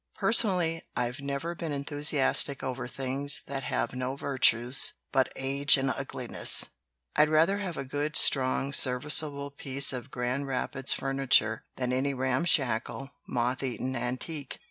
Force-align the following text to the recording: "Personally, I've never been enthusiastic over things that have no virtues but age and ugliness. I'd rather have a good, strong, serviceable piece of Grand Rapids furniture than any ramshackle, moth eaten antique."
"Personally, 0.15 0.81
I've 0.97 1.19
never 1.21 1.53
been 1.53 1.71
enthusiastic 1.71 2.63
over 2.63 2.87
things 2.87 3.43
that 3.45 3.61
have 3.61 3.93
no 3.93 4.15
virtues 4.15 4.93
but 5.11 5.31
age 5.35 5.77
and 5.77 5.91
ugliness. 5.91 6.65
I'd 7.15 7.29
rather 7.29 7.59
have 7.59 7.77
a 7.77 7.85
good, 7.85 8.15
strong, 8.15 8.73
serviceable 8.73 9.51
piece 9.51 9.93
of 9.93 10.09
Grand 10.09 10.47
Rapids 10.47 10.91
furniture 10.91 11.65
than 11.75 11.93
any 11.93 12.15
ramshackle, 12.15 13.11
moth 13.27 13.61
eaten 13.61 13.95
antique." 13.95 14.57